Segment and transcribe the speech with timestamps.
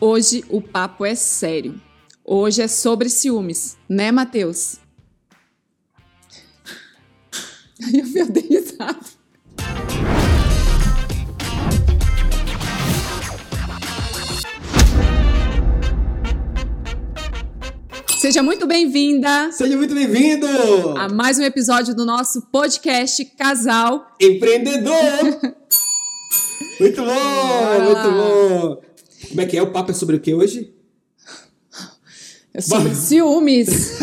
[0.00, 1.80] Hoje o papo é sério.
[2.22, 4.76] Hoje é sobre ciúmes, né, Matheus?
[7.82, 8.74] Ai, meu Deus,
[18.18, 19.50] Seja muito bem-vinda.
[19.52, 20.46] Seja muito bem-vindo
[20.98, 24.92] a mais um episódio do nosso podcast Casal Empreendedor.
[26.80, 28.85] muito bom, muito bom.
[29.28, 29.62] Como é que é?
[29.62, 30.72] O papo é sobre o que hoje?
[32.52, 33.98] É sobre ciúmes.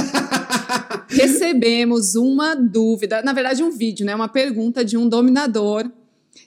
[1.09, 4.15] Recebemos uma dúvida, na verdade um vídeo, né?
[4.15, 5.89] Uma pergunta de um dominador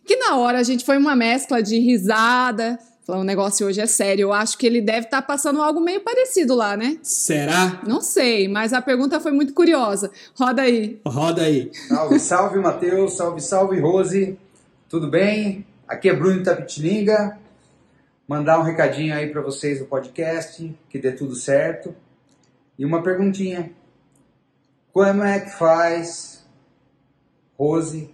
[0.05, 3.87] que na hora a gente foi uma mescla de risada, Falar, o negócio hoje é
[3.87, 4.23] sério.
[4.23, 6.98] Eu acho que ele deve estar tá passando algo meio parecido lá, né?
[7.05, 7.80] Será?
[7.87, 10.10] Não sei, mas a pergunta foi muito curiosa.
[10.35, 11.01] Roda aí.
[11.07, 11.71] Roda aí.
[11.87, 13.12] Salve, salve, Matheus.
[13.12, 14.37] Salve, salve, Rose.
[14.88, 15.65] Tudo bem?
[15.87, 17.38] Aqui é Bruno Tapitininga.
[18.29, 21.95] Mandar um recadinho aí para vocês do podcast, que dê tudo certo.
[22.77, 23.71] E uma perguntinha.
[24.93, 26.45] Como é que faz,
[27.57, 28.13] Rose,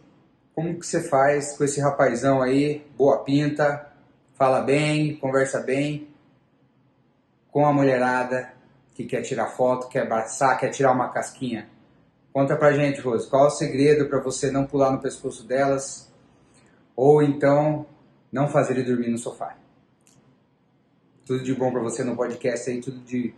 [0.55, 3.91] como que você faz com esse rapazão aí, boa pinta,
[4.35, 6.09] fala bem, conversa bem
[7.51, 8.53] com a mulherada
[8.95, 11.69] que quer tirar foto, quer abraçar, quer tirar uma casquinha.
[12.33, 16.13] Conta pra gente, Rose, qual é o segredo para você não pular no pescoço delas
[16.95, 17.87] ou então
[18.31, 19.62] não fazer ele dormir no sofá?
[21.27, 23.33] Tudo de bom para você no podcast aí, tudo de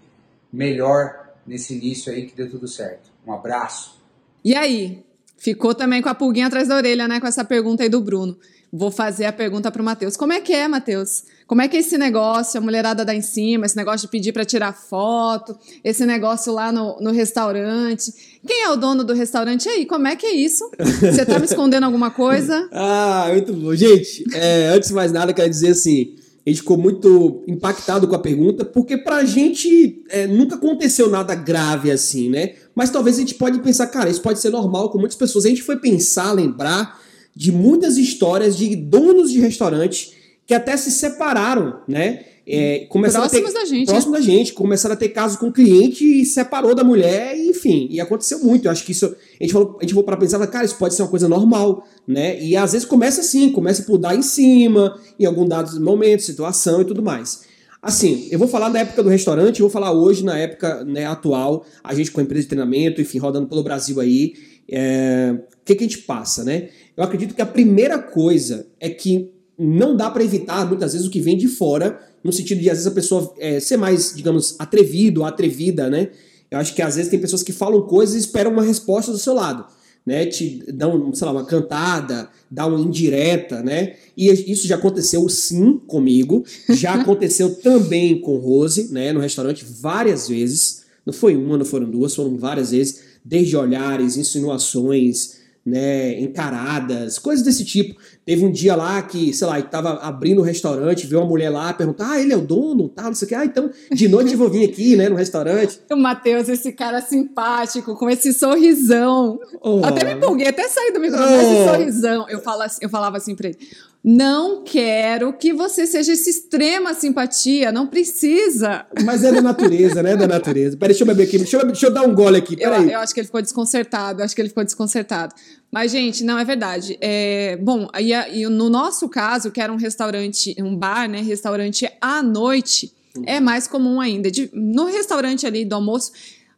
[0.52, 3.10] melhor nesse início aí, que deu tudo certo.
[3.27, 4.00] Um abraço.
[4.44, 5.04] E aí?
[5.36, 7.20] Ficou também com a pulguinha atrás da orelha, né?
[7.20, 8.38] Com essa pergunta aí do Bruno.
[8.72, 10.16] Vou fazer a pergunta para o Matheus.
[10.16, 11.24] Como é que é, Matheus?
[11.46, 14.32] Como é que é esse negócio, a mulherada dá em cima, esse negócio de pedir
[14.32, 18.12] para tirar foto, esse negócio lá no, no restaurante?
[18.46, 19.84] Quem é o dono do restaurante aí?
[19.84, 20.68] Como é que é isso?
[20.78, 22.68] Você tá me escondendo alguma coisa?
[22.72, 23.74] ah, muito bom.
[23.74, 26.16] Gente, é, antes de mais nada, quero dizer assim,
[26.47, 31.34] a gente ficou muito impactado com a pergunta, porque pra gente é, nunca aconteceu nada
[31.34, 32.53] grave assim, né?
[32.75, 35.47] Mas talvez a gente pode pensar, cara, isso pode ser normal com muitas pessoas.
[35.47, 37.01] A gente foi pensar, lembrar
[37.35, 40.13] de muitas histórias de donos de restaurantes
[40.46, 42.24] que até se separaram, né?
[42.46, 43.86] É, começaram Próximos ter, da gente.
[43.86, 44.18] Próximo né?
[44.18, 47.88] da gente, começaram a ter caso com o cliente e separou da mulher, e, enfim,
[47.90, 48.66] e aconteceu muito.
[48.66, 49.06] Eu acho que isso.
[49.40, 51.86] A gente falou, a gente falou para pensar, cara, isso pode ser uma coisa normal,
[52.06, 52.38] né?
[52.42, 56.82] E às vezes começa assim, começa por dar em cima, em algum dado momento, situação
[56.82, 57.44] e tudo mais.
[57.80, 61.06] Assim, eu vou falar na época do restaurante, eu vou falar hoje na época né,
[61.06, 64.34] atual, a gente com a empresa de treinamento, enfim, rodando pelo Brasil aí.
[64.66, 66.68] É, o que, que a gente passa, né?
[66.96, 71.11] Eu acredito que a primeira coisa é que não dá para evitar muitas vezes o
[71.11, 74.57] que vem de fora, no sentido de às vezes a pessoa é, ser mais, digamos,
[74.58, 76.08] atrevido, atrevida, né?
[76.51, 79.18] Eu acho que às vezes tem pessoas que falam coisas e esperam uma resposta do
[79.18, 79.67] seu lado,
[80.07, 80.24] né?
[80.24, 83.95] Te dão, sei lá, uma cantada, dá uma indireta, né?
[84.17, 89.12] E isso já aconteceu sim comigo, já aconteceu também com Rose, né?
[89.12, 90.85] No restaurante várias vezes.
[91.05, 97.45] Não foi uma, não foram duas, foram várias vezes, desde olhares, insinuações, né, encaradas, coisas
[97.45, 97.98] desse tipo.
[98.25, 101.73] Teve um dia lá que, sei lá, tava abrindo um restaurante, viu uma mulher lá,
[101.73, 104.33] perguntar, ah, ele é o dono, tal, não sei o que, ah, então de noite
[104.33, 105.80] eu vou vir aqui, né, no restaurante.
[105.91, 109.39] O Matheus, esse cara simpático, com esse sorrisão.
[109.63, 109.80] Oh.
[109.85, 111.41] Até me empolguei, até saí do microfone, oh.
[111.41, 112.29] esse sorrisão.
[112.29, 113.58] Eu, falo assim, eu falava assim pra ele,
[114.07, 118.85] não quero que você seja essa extrema simpatia, não precisa.
[119.03, 120.13] Mas é da natureza, né?
[120.13, 120.77] É da natureza.
[120.77, 122.55] Peraí, deixa eu beber aqui, deixa eu, deixa eu dar um gole aqui.
[122.61, 125.35] Eu, eu, acho que ele ficou desconcertado, acho que ele ficou desconcertado.
[125.73, 126.98] Mas, gente, não, é verdade.
[127.01, 131.23] É, bom, aí, e no nosso caso, que era um restaurante, um bar, né?
[131.23, 133.25] Restaurante à noite, uhum.
[133.26, 134.31] é mais comum ainda.
[134.31, 136.12] De, no restaurante ali do almoço,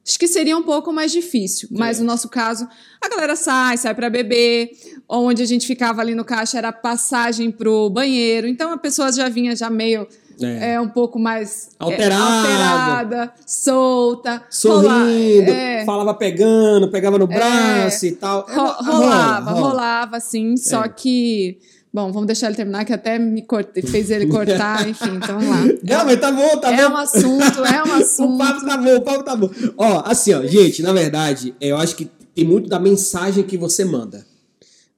[0.07, 1.69] acho que seria um pouco mais difícil.
[1.73, 2.01] Mas é.
[2.01, 2.69] no nosso caso,
[3.01, 4.71] a galera sai, sai para beber.
[5.09, 8.47] Onde a gente ficava ali no caixa era passagem pro banheiro.
[8.47, 10.07] Então a pessoa já vinha já meio
[10.41, 10.75] é.
[10.75, 17.25] é um pouco mais é, alterada, é, alterada solta, sorrindo, é, falava pegando, pegava no
[17.25, 17.29] é.
[17.29, 18.47] braço e tal.
[18.49, 20.57] Ro rolava, rola, rolava, sim.
[20.57, 21.59] Só que
[21.97, 25.49] Bom, vamos deixar ele terminar, que até me cortei, fez ele cortar, enfim, então vamos
[25.49, 25.63] lá.
[25.83, 26.83] Não, mas tá bom, tá é bom.
[26.83, 28.35] É um assunto, é um assunto.
[28.37, 29.51] o papo tá bom, o papo tá bom.
[29.79, 33.83] Ó, assim, ó, gente, na verdade, eu acho que tem muito da mensagem que você
[33.83, 34.27] manda,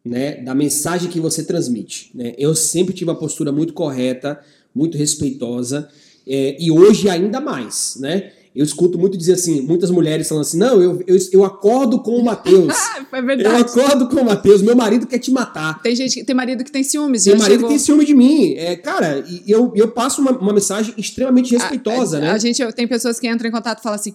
[0.05, 0.43] né?
[0.43, 2.35] Da mensagem que você transmite, né?
[2.37, 4.41] Eu sempre tive uma postura muito correta,
[4.75, 5.89] muito respeitosa,
[6.27, 8.33] é, e hoje ainda mais, né?
[8.59, 12.19] Eu escuto muito dizer assim, muitas mulheres falando assim, não, eu, eu, eu acordo com
[12.19, 12.75] o Matheus.
[13.13, 13.63] é eu verdade.
[13.63, 15.81] acordo com o Matheus, meu marido quer te matar.
[15.81, 17.23] Tem gente, que- tem marido que tem ciúmes.
[17.23, 18.55] Tem marido chegou- que tem ciúme de mim.
[18.55, 22.31] É, cara, e eu, eu passo uma, uma mensagem extremamente respeitosa, a, né?
[22.33, 24.13] A gente tem pessoas que entram em contato e falam assim: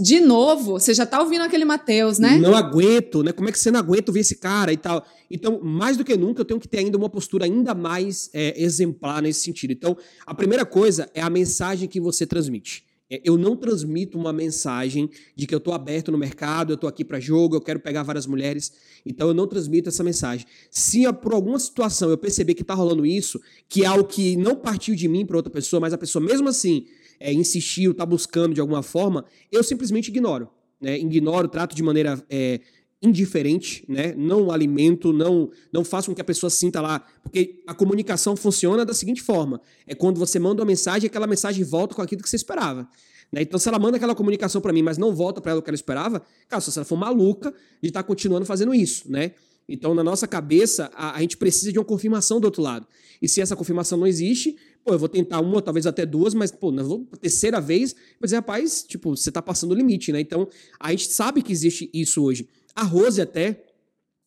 [0.00, 2.36] de novo, você já tá ouvindo aquele Matheus, né?
[2.36, 3.30] Não aguento, né?
[3.30, 5.06] Como é que você não aguenta ouvir esse cara e tal?
[5.30, 8.60] Então, mais do que nunca, eu tenho que ter ainda uma postura ainda mais é,
[8.60, 9.72] exemplar nesse sentido.
[9.72, 9.96] Então,
[10.26, 12.87] a primeira coisa é a mensagem que você transmite.
[13.10, 16.86] É, Eu não transmito uma mensagem de que eu tô aberto no mercado, eu tô
[16.86, 18.72] aqui para jogo, eu quero pegar várias mulheres.
[19.04, 20.46] Então, eu não transmito essa mensagem.
[20.70, 24.56] Se por alguma situação eu perceber que tá rolando isso, que é algo que não
[24.56, 26.86] partiu de mim para outra pessoa, mas a pessoa mesmo assim
[27.20, 30.48] é, insistiu, tá buscando de alguma forma, eu simplesmente ignoro.
[30.80, 30.98] Né?
[30.98, 32.60] Ignoro, trato de maneira é,
[33.00, 34.12] indiferente, né?
[34.16, 38.84] Não alimento, não não faço com que a pessoa sinta lá, porque a comunicação funciona
[38.84, 42.28] da seguinte forma: é quando você manda uma mensagem, aquela mensagem volta com aquilo que
[42.28, 42.88] você esperava.
[43.30, 43.42] Né?
[43.42, 45.70] Então, se ela manda aquela comunicação para mim, mas não volta para ela o que
[45.70, 49.32] ela esperava, cara, se ela for maluca de estar continuando fazendo isso, né?
[49.68, 52.86] Então, na nossa cabeça, a, a gente precisa de uma confirmação do outro lado.
[53.20, 56.50] E se essa confirmação não existe, pô, eu vou tentar uma, talvez até duas, mas,
[56.50, 56.82] pô, na
[57.20, 60.20] terceira vez, dizer, rapaz, tipo, você tá passando o limite, né?
[60.20, 60.48] Então,
[60.80, 62.48] a gente sabe que existe isso hoje.
[62.78, 63.64] A Rose até,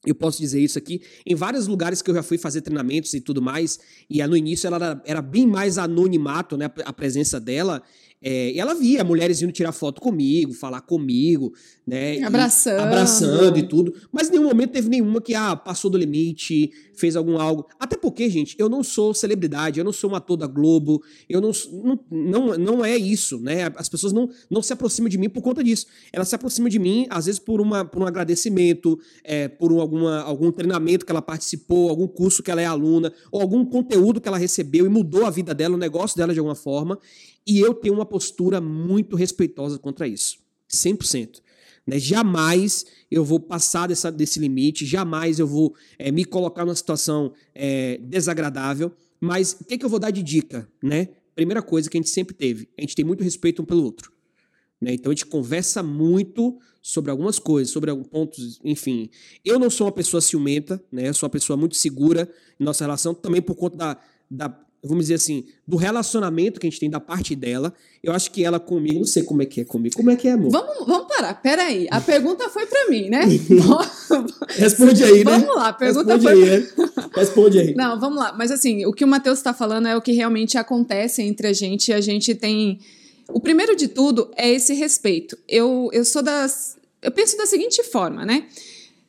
[0.05, 3.21] eu posso dizer isso aqui, em vários lugares que eu já fui fazer treinamentos e
[3.21, 7.81] tudo mais, e no início ela era, era bem mais anonimato, né, a presença dela,
[8.21, 11.53] é, e ela via mulheres indo tirar foto comigo, falar comigo,
[11.87, 12.79] né, e- Abraçando.
[12.79, 17.15] abraçando e tudo, mas em nenhum momento teve nenhuma que, ah, passou do limite, fez
[17.15, 20.45] algum algo, até porque, gente, eu não sou celebridade, eu não sou um ator da
[20.45, 21.51] Globo, eu não,
[22.11, 25.63] não, não, é isso, né, as pessoas não, não se aproximam de mim por conta
[25.63, 29.71] disso, elas se aproximam de mim, às vezes por, uma, por um agradecimento, é, por
[29.73, 33.65] um- alguma, algum treinamento que ela participou, algum curso que ela é aluna, ou algum
[33.65, 36.99] conteúdo que ela recebeu e mudou a vida dela, o negócio dela de alguma forma.
[37.47, 40.37] E eu tenho uma postura muito respeitosa contra isso.
[40.69, 41.39] 100%.
[41.87, 41.97] Né?
[41.97, 47.31] Jamais eu vou passar dessa, desse limite, jamais eu vou é, me colocar numa situação
[47.55, 48.91] é, desagradável.
[49.19, 50.67] Mas o que, que eu vou dar de dica?
[50.83, 51.07] Né?
[51.33, 54.11] Primeira coisa que a gente sempre teve: a gente tem muito respeito um pelo outro.
[54.81, 54.93] Né?
[54.93, 59.09] Então a gente conversa muito sobre algumas coisas, sobre alguns pontos, enfim.
[59.45, 61.07] Eu não sou uma pessoa ciumenta, né?
[61.07, 62.29] Eu sou uma pessoa muito segura
[62.59, 63.97] em nossa relação, também por conta da,
[64.29, 67.73] da vamos dizer assim, do relacionamento que a gente tem da parte dela.
[68.03, 69.95] Eu acho que ela comigo, não sei como é que é comigo.
[69.95, 70.51] Como é que é, amor?
[70.51, 71.87] Vamos, vamos parar, peraí.
[71.91, 73.21] A pergunta foi pra mim, né?
[74.49, 75.37] Responde aí, né?
[75.39, 76.67] Vamos lá, a pergunta Responde foi aí, né?
[77.15, 77.75] Responde aí.
[77.75, 78.33] Não, vamos lá.
[78.33, 81.53] Mas assim, o que o Matheus está falando é o que realmente acontece entre a
[81.53, 81.89] gente.
[81.89, 82.79] E a gente tem.
[83.29, 85.37] O primeiro de tudo é esse respeito.
[85.47, 86.75] Eu, eu sou das.
[87.01, 88.45] Eu penso da seguinte forma, né?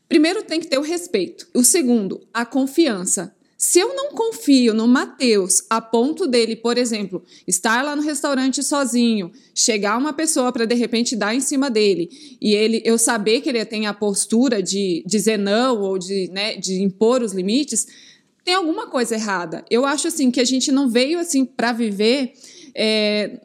[0.09, 1.49] Primeiro tem que ter o respeito.
[1.55, 3.35] O segundo, a confiança.
[3.65, 8.61] Se eu não confio no Matheus a ponto dele, por exemplo, estar lá no restaurante
[8.61, 12.11] sozinho, chegar uma pessoa para de repente dar em cima dele
[12.41, 16.57] e ele, eu saber que ele tem a postura de dizer não ou de, né,
[16.57, 17.87] de impor os limites,
[18.45, 19.65] tem alguma coisa errada.
[19.71, 22.33] Eu acho assim que a gente não veio assim para viver
[22.75, 23.39] é,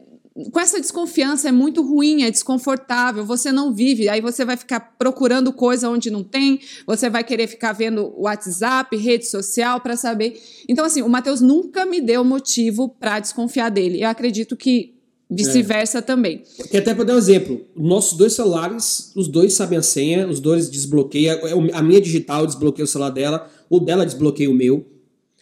[0.52, 4.80] com essa desconfiança é muito ruim, é desconfortável, você não vive, aí você vai ficar
[4.80, 10.40] procurando coisa onde não tem, você vai querer ficar vendo WhatsApp, rede social para saber.
[10.70, 14.04] Então assim, o Matheus nunca me deu motivo para desconfiar dele.
[14.04, 14.94] Eu acredito que
[15.30, 16.44] vice-versa também.
[16.72, 20.40] E até para dar um exemplo, nossos dois celulares, os dois sabem a senha, os
[20.40, 21.40] dois desbloqueiam.
[21.74, 24.86] A minha digital desbloqueia o celular dela, o dela desbloqueia o meu.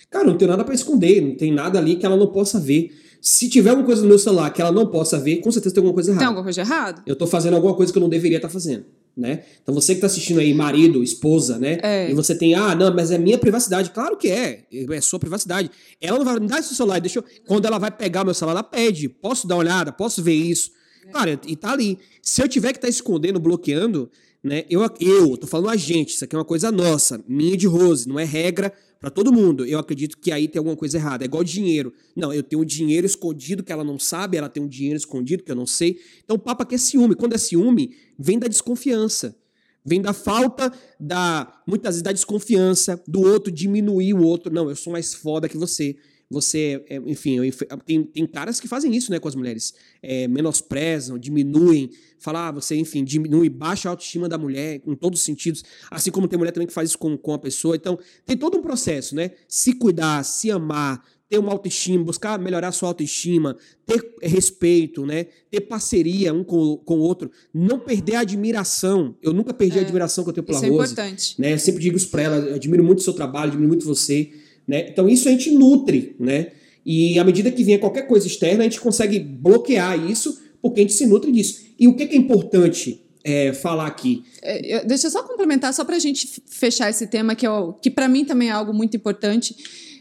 [0.09, 3.04] Cara, não tem nada para esconder, não tem nada ali que ela não possa ver.
[3.27, 5.81] Se tiver alguma coisa no meu celular que ela não possa ver, com certeza tem
[5.81, 6.27] alguma coisa Tem errada.
[6.27, 7.01] alguma coisa de errado?
[7.07, 8.85] Eu tô fazendo alguma coisa que eu não deveria estar fazendo,
[9.17, 9.41] né?
[9.63, 11.79] Então você que tá assistindo aí, marido, esposa, né?
[11.81, 12.11] É.
[12.11, 13.89] E você tem, ah, não, mas é minha privacidade.
[13.89, 15.71] Claro que é, é sua privacidade.
[15.99, 17.23] Ela não vai me dar esse celular, deixa eu...
[17.47, 20.35] Quando ela vai pegar o meu celular, ela pede, posso dar uma olhada, posso ver
[20.35, 20.69] isso.
[21.11, 21.97] Cara, e tá ali.
[22.21, 24.07] Se eu tiver que estar escondendo, bloqueando,
[24.43, 24.65] né?
[24.69, 28.07] Eu, eu tô falando a gente, isso aqui é uma coisa nossa, minha de Rose,
[28.07, 29.65] não é regra pra todo mundo.
[29.65, 31.23] Eu acredito que aí tem alguma coisa errada.
[31.23, 31.93] É igual dinheiro.
[32.15, 35.43] Não, eu tenho um dinheiro escondido que ela não sabe, ela tem um dinheiro escondido
[35.43, 35.99] que eu não sei.
[36.23, 37.15] Então o papo aqui é ciúme.
[37.15, 39.35] Quando é ciúme, vem da desconfiança.
[39.85, 44.51] Vem da falta da, muitas vezes, da desconfiança, do outro diminuir o outro.
[44.51, 45.95] Não, eu sou mais foda que você.
[46.35, 49.73] Você, é, enfim, inf- tem, tem caras que fazem isso, né, com as mulheres.
[50.03, 51.89] É, menosprezam, diminuem,
[52.19, 55.63] falar, ah, você, enfim, diminui, baixa a autoestima da mulher em todos os sentidos.
[55.89, 57.75] Assim como tem mulher também que faz isso com, com a pessoa.
[57.77, 59.31] Então, tem todo um processo, né?
[59.47, 65.25] Se cuidar, se amar, ter uma autoestima, buscar melhorar a sua autoestima, ter respeito, né?
[65.49, 69.15] Ter parceria um com, o- com o outro, não perder a admiração.
[69.23, 71.35] Eu nunca perdi a admiração que eu tenho pela Isso é Rose importante.
[71.41, 71.53] né?
[71.53, 74.31] Eu sempre digo isso pra ela, eu admiro muito o seu trabalho, admiro muito você,
[74.67, 74.87] né?
[74.89, 76.51] Então isso a gente nutre, né?
[76.85, 80.83] E à medida que vier qualquer coisa externa, a gente consegue bloquear isso, porque a
[80.83, 81.65] gente se nutre disso.
[81.79, 84.23] E o que, é importante é, falar aqui?
[84.41, 87.49] É, deixa eu só complementar, só para a gente fechar esse tema, que, é
[87.81, 89.55] que para mim também é algo muito importante,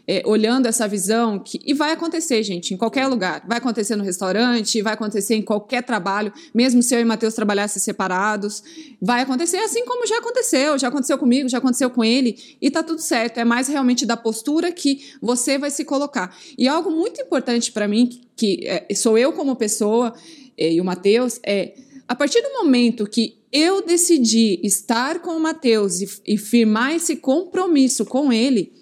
[0.07, 3.43] é, olhando essa visão, que, e vai acontecer, gente, em qualquer lugar.
[3.47, 7.81] Vai acontecer no restaurante, vai acontecer em qualquer trabalho, mesmo se eu e Matheus trabalhassem
[7.81, 8.63] separados.
[9.01, 12.83] Vai acontecer assim como já aconteceu, já aconteceu comigo, já aconteceu com ele, e tá
[12.83, 13.39] tudo certo.
[13.39, 16.37] É mais realmente da postura que você vai se colocar.
[16.59, 20.13] E algo muito importante para mim, que, é, sou eu como pessoa,
[20.57, 21.75] é, e o Matheus, é
[22.07, 27.17] a partir do momento que eu decidi estar com o Matheus e, e firmar esse
[27.17, 28.73] compromisso com ele,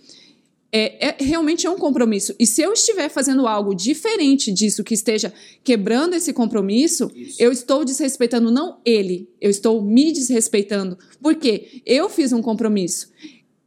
[0.73, 2.35] é, é- realmente é um compromisso.
[2.39, 7.85] E se eu estiver fazendo algo diferente disso, que esteja quebrando esse compromisso, eu estou
[7.85, 10.99] desrespeitando não ele, eu estou me desrespeitando.
[11.21, 11.83] Por quê?
[11.85, 13.13] Eu fiz um compromisso.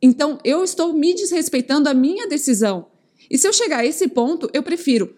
[0.02, 2.88] Então, eu estou me desrespeitando a minha decisão.
[3.30, 5.16] E se eu chegar a esse ponto, eu prefiro.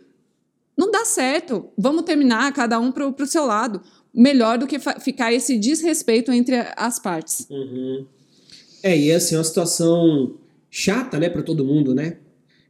[0.78, 1.70] Não dá certo.
[1.78, 3.82] Vamos terminar, cada um para o seu lado.
[4.14, 7.48] Melhor do que ficar esse desrespeito entre as partes.
[8.84, 10.38] É, e assim, é uma situação
[10.70, 12.18] chata, né, pra todo mundo, né?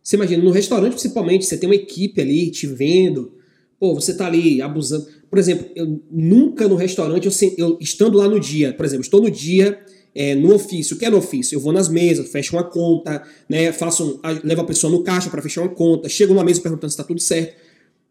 [0.04, 3.34] Você imagina, no restaurante principalmente, você tem uma equipe ali te vendo,
[3.80, 5.06] pô, você tá ali abusando.
[5.30, 9.22] Por exemplo, eu nunca no restaurante, eu, eu estando lá no dia, por exemplo, estou
[9.22, 9.80] no dia
[10.16, 11.56] é, no ofício, o que é no ofício?
[11.56, 15.30] Eu vou nas mesas, fecho uma conta, né, faço, um- levo a pessoa no caixa
[15.30, 17.56] pra fechar uma conta, chego numa mesa perguntando se tá tudo certo.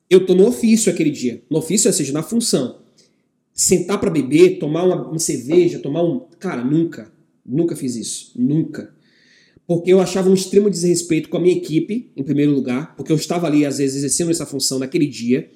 [0.09, 2.78] Eu tô no ofício aquele dia, no ofício, ou seja, na função.
[3.52, 6.21] Sentar pra beber, tomar uma, uma cerveja, tomar um.
[6.38, 7.11] Cara, nunca.
[7.45, 8.33] Nunca fiz isso.
[8.37, 8.95] Nunca.
[9.66, 13.16] Porque eu achava um extremo desrespeito com a minha equipe, em primeiro lugar, porque eu
[13.16, 15.50] estava ali, às vezes, exercendo essa função naquele dia.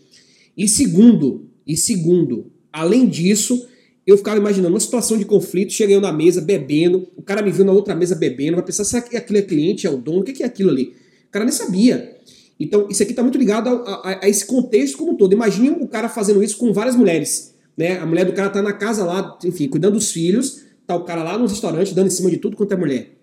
[0.56, 3.66] E segundo, e segundo, além disso,
[4.04, 7.52] eu ficava imaginando uma situação de conflito, cheguei eu na mesa bebendo, o cara me
[7.52, 10.20] viu na outra mesa bebendo, vai pensar, será que aquele é cliente, é o dono?
[10.20, 10.92] O que é aquilo ali?
[11.28, 12.16] O cara nem sabia.
[12.58, 15.32] Então, isso aqui está muito ligado ao- a, a esse contexto como um todo.
[15.32, 17.54] Imagine o cara fazendo isso com várias mulheres.
[17.76, 17.98] Né?
[17.98, 21.22] A mulher do cara tá na casa lá, enfim, cuidando dos filhos, tá o cara
[21.22, 23.19] lá no restaurante dando em cima de tudo quanto é mulher.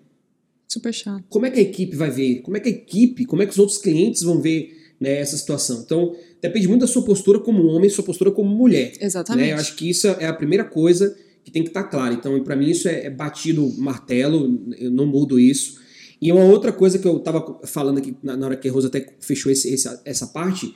[0.67, 1.23] Super chato.
[1.29, 2.41] Como é que a equipe vai ver?
[2.41, 5.37] Como é que a equipe, como é que os outros clientes vão ver né, essa
[5.37, 5.81] situação?
[5.85, 8.93] Então, depende muito da sua postura como homem, sua postura como mulher.
[8.99, 9.45] Exatamente.
[9.47, 9.53] Né?
[9.53, 12.13] Eu acho que isso é a primeira coisa que tem que estar clara.
[12.13, 15.79] Então, para mim, isso é, é batido martelo, eu não mudo isso.
[16.21, 19.05] E uma outra coisa que eu estava falando aqui na, hora que a Rosa até
[19.21, 20.73] fechou esse- esse- essa parte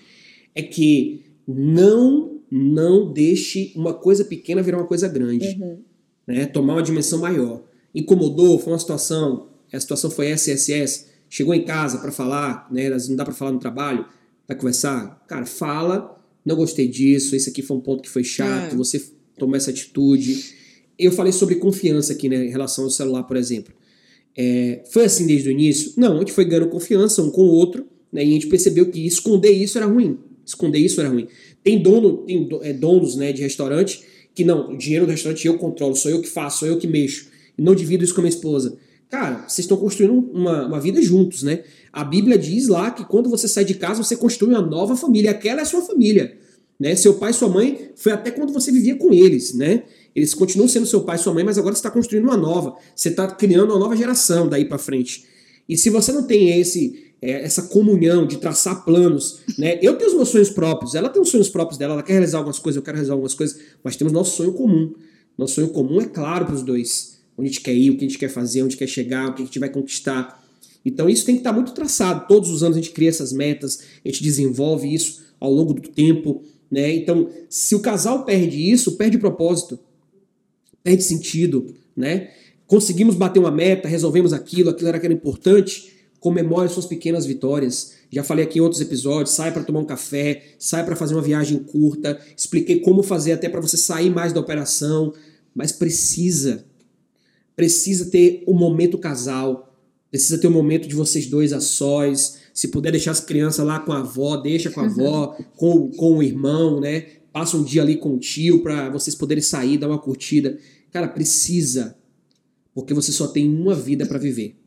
[0.56, 5.48] é que não, não deixe uma coisa pequena virar uma coisa grande.
[6.26, 6.46] Né?
[6.46, 7.64] Tomar uma dimensão maior.
[7.94, 12.90] Incomodou, foi uma situação, a situação foi SSS, chegou em casa para falar, né?
[12.90, 14.06] Não dá para falar no trabalho,
[14.48, 15.24] vai conversar.
[15.28, 18.76] Cara, fala, não gostei disso, esse aqui foi um ponto que foi chato, É.
[18.76, 19.02] você
[19.38, 20.56] tomou essa atitude.
[20.98, 23.74] Eu falei sobre confiança aqui, né, em relação ao celular, por exemplo.
[24.38, 25.94] É, foi assim desde o início?
[25.98, 28.86] Não, a gente foi ganhando confiança um com o outro, né, e a gente percebeu
[28.88, 30.20] que esconder isso era ruim.
[30.46, 31.28] Esconder isso era ruim.
[31.64, 35.58] Tem dono, tem é, donos né, de restaurante que não, o dinheiro do restaurante eu
[35.58, 37.28] controlo, sou eu que faço, sou eu que mexo.
[37.58, 38.78] Não divido isso com a minha esposa.
[39.12, 41.66] Cara, vocês estão construindo uma, uma vida juntos, né?
[41.92, 45.32] A Bíblia diz lá que quando você sai de casa, você construi uma nova família.
[45.32, 46.38] Aquela é a sua família.
[46.80, 46.96] Né?
[46.96, 49.84] Seu pai e sua mãe foi até quando você vivia com eles, né?
[50.16, 52.78] Eles continuam sendo seu pai e sua mãe, mas agora você está construindo uma nova.
[52.96, 55.26] Você está criando uma nova geração daí para frente.
[55.68, 59.78] E se você não tem esse é, essa comunhão de traçar planos, né?
[59.82, 62.38] Eu tenho os meus sonhos próprios, ela tem os sonhos próprios dela, ela quer realizar
[62.38, 64.94] algumas coisas, eu quero realizar algumas coisas, mas temos nosso sonho comum.
[65.38, 67.11] Nosso sonho comum é claro para os dois.
[67.38, 69.34] Onde a gente quer ir, o que a gente quer fazer, onde quer chegar, o
[69.34, 70.42] que a gente vai conquistar.
[70.86, 72.28] Então isso tem que estar muito traçado.
[72.28, 75.82] Todos os anos a gente cria essas metas, a gente desenvolve isso ao longo do
[75.90, 76.94] tempo, né?
[76.94, 79.80] Então, se o casal perde isso, perde propósito,
[80.84, 82.30] perde sentido, né?
[82.66, 85.92] Conseguimos bater uma meta, resolvemos aquilo, aquilo era que era importante.
[86.22, 87.96] Comemore suas pequenas vitórias.
[88.10, 91.22] Já falei aqui em outros episódios, sai para tomar um café, sai para fazer uma
[91.22, 95.14] viagem curta, expliquei como fazer até para você sair mais da operação,
[95.54, 96.64] mas precisa
[97.62, 99.72] precisa ter o momento casal,
[100.10, 102.40] precisa ter o momento de vocês dois a sós.
[102.56, 106.18] Se puder deixar as crianças lá com a avó, deixa com a avó, com, com
[106.18, 107.02] o irmão, né?
[107.32, 110.58] Passa um dia ali com o tio para vocês poderem sair, dar uma curtida.
[110.92, 111.96] Cara, precisa.
[112.74, 114.60] Porque você só tem uma vida para viver.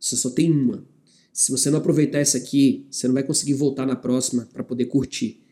[0.00, 0.86] Você só tem uma.
[1.34, 4.86] Se você não aproveitar essa aqui, você não vai conseguir voltar na próxima para poder
[4.86, 5.42] curtir.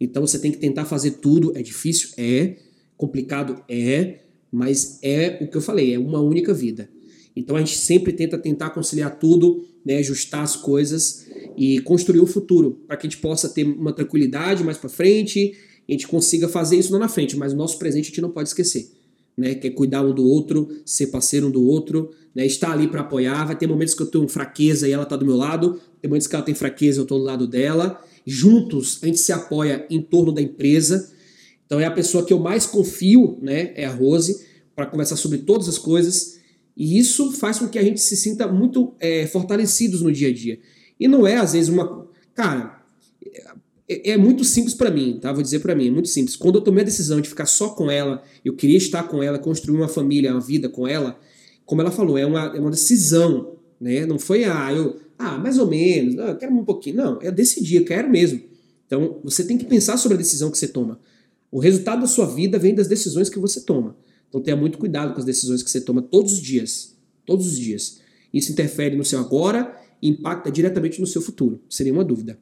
[0.00, 1.54] Então você tem que tentar fazer tudo.
[1.54, 2.08] É difícil?
[2.16, 2.56] É.
[2.96, 3.62] Complicado?
[3.68, 4.20] É.
[4.50, 6.88] Mas é o que eu falei, é uma única vida.
[7.36, 11.26] Então a gente sempre tenta tentar conciliar tudo, né, ajustar as coisas
[11.56, 15.54] e construir o futuro para que a gente possa ter uma tranquilidade mais para frente,
[15.88, 18.30] a gente consiga fazer isso lá na frente, mas o nosso presente a gente não
[18.30, 18.90] pode esquecer,
[19.36, 22.88] né, que é cuidar um do outro, ser parceiro um do outro, né, estar ali
[22.88, 23.44] para apoiar.
[23.46, 26.26] Vai ter momentos que eu tenho fraqueza e ela tá do meu lado, tem momentos
[26.26, 29.86] que ela tem fraqueza e eu tô do lado dela, juntos a gente se apoia
[29.88, 31.10] em torno da empresa.
[31.68, 33.72] Então é a pessoa que eu mais confio, né?
[33.76, 34.42] É a Rose,
[34.74, 36.38] para conversar sobre todas as coisas.
[36.74, 40.32] E isso faz com que a gente se sinta muito é, fortalecidos no dia a
[40.32, 40.58] dia.
[40.98, 42.08] E não é, às vezes, uma.
[42.34, 42.82] Cara,
[43.86, 45.30] é, é muito simples para mim, tá?
[45.30, 46.36] Vou dizer para mim, é muito simples.
[46.36, 49.38] Quando eu tomei a decisão de ficar só com ela, eu queria estar com ela,
[49.38, 51.18] construir uma família, uma vida com ela,
[51.66, 54.06] como ela falou, é uma, é uma decisão, né?
[54.06, 56.96] Não foi, ah, eu, ah, mais ou menos, ah, eu quero um pouquinho.
[56.96, 58.40] Não, eu decidi, eu quero mesmo.
[58.86, 60.98] Então, você tem que pensar sobre a decisão que você toma.
[61.50, 63.96] O resultado da sua vida vem das decisões que você toma.
[64.28, 66.96] Então, tenha muito cuidado com as decisões que você toma todos os dias.
[67.24, 68.00] Todos os dias.
[68.32, 71.60] Isso interfere no seu agora e impacta diretamente no seu futuro.
[71.68, 72.38] Seria uma dúvida.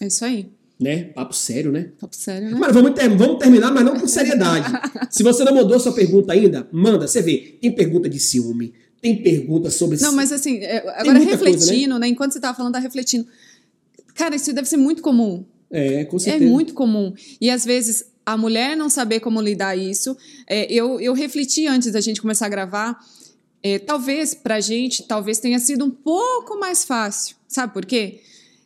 [0.00, 0.50] É isso aí.
[0.80, 1.04] Né?
[1.04, 1.92] Papo sério, né?
[2.00, 2.56] Papo sério, né?
[2.58, 4.66] Mas vamos, ter, vamos terminar, mas não com seriedade.
[5.10, 7.06] Se você não mandou sua pergunta ainda, manda.
[7.06, 10.00] Você vê, tem pergunta de ciúme, tem pergunta sobre...
[10.00, 11.98] Não, mas assim, é, agora refletindo, coisa, né?
[12.00, 12.08] né?
[12.08, 13.26] Enquanto você estava falando, tá refletindo.
[14.14, 15.44] Cara, isso deve ser muito comum.
[15.70, 16.44] É, com certeza.
[16.44, 17.12] É muito comum.
[17.40, 20.16] E às vezes a mulher não saber como lidar isso.
[20.46, 22.98] É, eu, eu refleti antes da gente começar a gravar.
[23.62, 27.36] É, talvez pra gente, talvez tenha sido um pouco mais fácil.
[27.48, 28.20] Sabe por quê?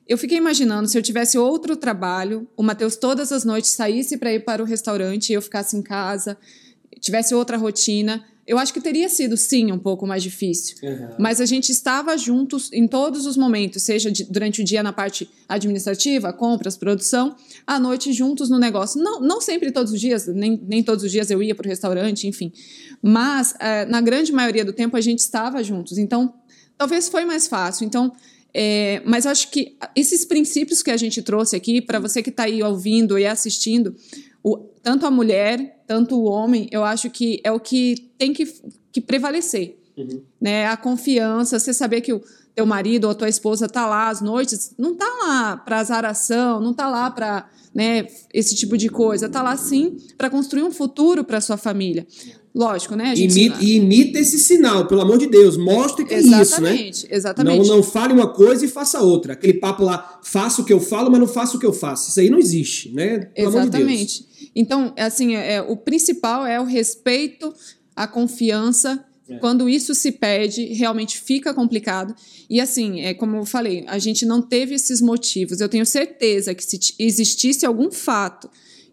[0.08, 4.32] Eu fiquei imaginando se eu tivesse outro trabalho, o Matheus todas as noites saísse para
[4.32, 6.38] ir para o restaurante e eu ficasse em casa,
[6.98, 8.24] tivesse outra rotina.
[8.48, 10.76] Eu acho que teria sido, sim, um pouco mais difícil.
[10.82, 11.10] Uhum.
[11.18, 14.90] Mas a gente estava juntos em todos os momentos, seja de, durante o dia na
[14.90, 17.36] parte administrativa, compras, produção,
[17.66, 19.02] à noite juntos no negócio.
[19.02, 21.68] Não, não sempre todos os dias, nem, nem todos os dias eu ia para o
[21.68, 22.50] restaurante, enfim.
[23.02, 25.98] Mas, é, na grande maioria do tempo, a gente estava juntos.
[25.98, 26.32] Então,
[26.78, 27.84] talvez foi mais fácil.
[27.84, 28.14] Então,
[28.54, 32.30] é, mas eu acho que esses princípios que a gente trouxe aqui, para você que
[32.30, 33.94] está aí ouvindo e assistindo,
[34.42, 38.46] o, tanto a mulher, tanto o homem, eu acho que é o que tem que,
[38.92, 39.78] que prevalecer.
[39.96, 40.22] Uhum.
[40.40, 40.66] Né?
[40.66, 42.22] A confiança, você saber que o
[42.58, 46.60] teu marido ou a tua esposa está lá às noites, não está lá para azaração,
[46.60, 50.70] não está lá para né, esse tipo de coisa, está lá sim para construir um
[50.72, 52.04] futuro para sua família.
[52.52, 53.14] Lógico, né?
[53.16, 55.56] Imita, e imita esse sinal, pelo amor de Deus.
[55.56, 56.70] Mostre que exatamente, é isso, né?
[56.72, 57.68] Exatamente, exatamente.
[57.68, 59.34] Não, não fale uma coisa e faça outra.
[59.34, 62.08] Aquele papo lá, faço o que eu falo, mas não faço o que eu faço.
[62.08, 63.30] Isso aí não existe, né?
[63.36, 64.22] Pelo exatamente.
[64.22, 67.54] De então, assim, é, o principal é o respeito,
[67.94, 69.04] a confiança.
[69.28, 69.38] É.
[69.38, 72.14] Quando isso se pede, realmente fica complicado.
[72.48, 75.60] E assim, é como eu falei, a gente não teve esses motivos.
[75.60, 78.50] Eu tenho certeza que se existisse algum fato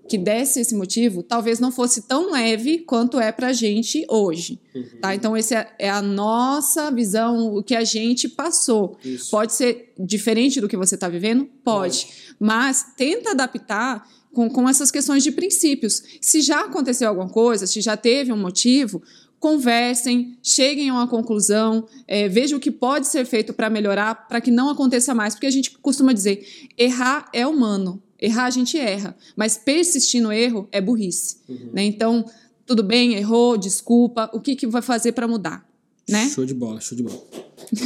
[0.07, 4.59] que desse esse motivo, talvez não fosse tão leve quanto é para a gente hoje.
[4.73, 4.99] Uhum.
[5.01, 5.15] Tá?
[5.15, 8.97] Então, essa é, é, a nossa visão, o que a gente passou.
[9.03, 9.31] Isso.
[9.31, 11.45] Pode ser diferente do que você está vivendo?
[11.63, 12.05] Pode.
[12.05, 12.35] Pode.
[12.39, 16.03] Mas tenta adaptar com, com essas questões de princípios.
[16.21, 19.01] Se já aconteceu alguma coisa, se já teve um motivo,
[19.39, 24.41] conversem, cheguem a uma conclusão, é, vejam o que pode ser feito para melhorar, para
[24.41, 25.35] que não aconteça mais.
[25.35, 26.45] Porque a gente costuma dizer,
[26.77, 28.01] errar é humano.
[28.19, 31.37] Errar a gente erra, mas persistir no erro é burrice.
[31.49, 31.69] Uhum.
[31.73, 31.83] Né?
[31.83, 32.25] Então,
[32.65, 35.67] tudo bem, errou, desculpa, o que, que vai fazer para mudar?
[36.09, 36.29] Né?
[36.29, 37.21] Show de bola, show de bola.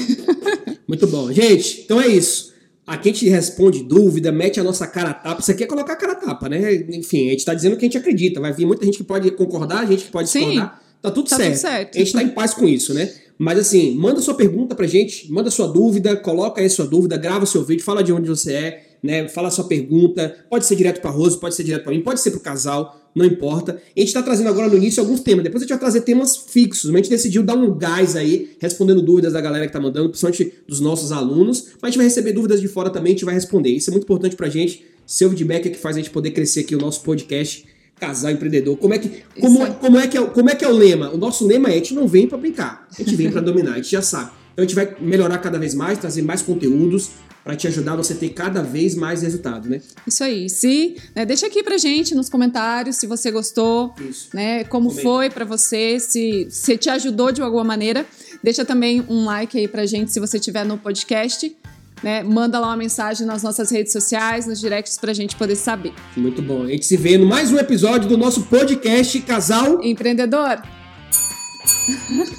[0.88, 1.32] Muito bom.
[1.32, 2.54] Gente, então é isso.
[2.86, 5.42] Aqui a gente responde dúvida, mete a nossa cara a tapa.
[5.42, 6.74] Você quer colocar a cara a tapa, né?
[6.90, 8.40] Enfim, a gente tá dizendo que a gente acredita.
[8.40, 10.82] Vai vir muita gente que pode concordar, gente que pode Sim, discordar.
[11.02, 11.52] Tá tudo tá certo.
[11.54, 11.96] Tudo certo.
[11.96, 13.12] A gente tá em paz com isso, né?
[13.38, 17.46] Mas assim, manda sua pergunta pra gente, manda sua dúvida, coloca aí sua dúvida, grava
[17.46, 19.30] seu vídeo, fala de onde você é, né?
[19.30, 20.36] Fala sua pergunta.
[20.50, 23.00] Pode ser direto para Rose, pode ser direto para mim, pode ser para o casal,
[23.16, 23.82] não importa.
[23.96, 25.46] A gente está trazendo agora no início alguns temas.
[25.46, 26.94] Depois a gente vai trazer temas fixos.
[26.94, 30.54] A gente decidiu dar um gás aí, respondendo dúvidas da galera que está mandando, principalmente
[30.68, 31.68] dos nossos alunos.
[31.82, 33.70] Mas a gente vai receber dúvidas de fora também, a gente vai responder.
[33.70, 34.84] Isso é muito importante para a gente.
[35.06, 37.66] Seu feedback é que faz a gente poder crescer aqui o nosso podcast
[38.00, 38.78] casal empreendedor.
[38.78, 41.10] Como é que como, é, como é que é, como é que é o lema?
[41.12, 43.74] O nosso lema é a gente não vem para brincar, a gente vem para dominar,
[43.74, 44.32] a gente já sabe.
[44.54, 47.12] Então a gente vai melhorar cada vez mais, trazer mais conteúdos,
[47.44, 49.82] para te ajudar a você ter cada vez mais resultado, né?
[50.06, 50.50] Isso aí.
[50.50, 54.30] Se, né, deixa aqui pra gente nos comentários se você gostou, Isso.
[54.34, 54.64] né?
[54.66, 58.06] Como foi para você, se, se te ajudou de alguma maneira.
[58.44, 61.56] Deixa também um like aí pra gente se você estiver no podcast.
[62.02, 62.24] Né?
[62.24, 65.94] Manda lá uma mensagem nas nossas redes sociais, nos directs pra gente poder saber.
[66.16, 66.64] Muito bom.
[66.64, 70.62] A gente se vê no mais um episódio do nosso podcast Casal Empreendedor.